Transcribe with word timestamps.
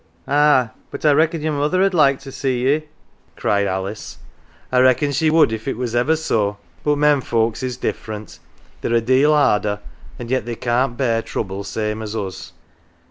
"Ah, 0.27 0.71
but 0.89 1.05
I 1.05 1.11
reckon 1.11 1.43
your 1.43 1.53
mother 1.53 1.83
'ud 1.83 1.93
like 1.93 2.19
to 2.21 2.31
see 2.31 2.63
ye," 2.67 2.85
cried 3.35 3.67
Alice;" 3.67 4.17
I 4.71 4.79
reckon 4.79 5.11
she 5.11 5.29
would 5.29 5.51
if 5.53 5.67
it 5.67 5.77
was 5.77 5.95
ever 5.95 6.15
so. 6.15 6.57
But 6.83 6.95
men 6.95 7.21
folks 7.21 7.61
is 7.61 7.77
different. 7.77 8.39
They're 8.81 8.95
a 8.95 8.99
deal 9.01 9.31
harder, 9.31 9.79
an' 10.17 10.29
yet 10.29 10.47
they 10.47 10.55
can't 10.55 10.97
bear 10.97 11.21
trouble 11.21 11.63
same 11.63 12.01
as 12.01 12.15
us. 12.15 12.51